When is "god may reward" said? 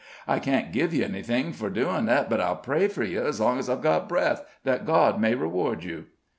4.87-5.83